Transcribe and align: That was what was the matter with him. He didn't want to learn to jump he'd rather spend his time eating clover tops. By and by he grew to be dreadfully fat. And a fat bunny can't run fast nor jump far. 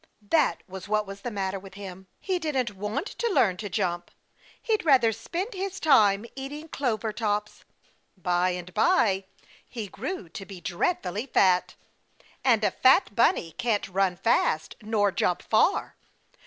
That 0.31 0.63
was 0.67 0.87
what 0.87 1.05
was 1.05 1.21
the 1.21 1.29
matter 1.29 1.59
with 1.59 1.75
him. 1.75 2.07
He 2.19 2.39
didn't 2.39 2.73
want 2.75 3.05
to 3.05 3.31
learn 3.31 3.55
to 3.57 3.69
jump 3.69 4.09
he'd 4.59 4.83
rather 4.83 5.11
spend 5.11 5.53
his 5.53 5.79
time 5.79 6.25
eating 6.35 6.69
clover 6.69 7.13
tops. 7.13 7.65
By 8.17 8.49
and 8.49 8.73
by 8.73 9.25
he 9.69 9.85
grew 9.85 10.27
to 10.29 10.43
be 10.43 10.59
dreadfully 10.59 11.27
fat. 11.27 11.75
And 12.43 12.63
a 12.63 12.71
fat 12.71 13.15
bunny 13.15 13.51
can't 13.51 13.87
run 13.89 14.15
fast 14.17 14.75
nor 14.81 15.11
jump 15.11 15.43
far. 15.43 15.95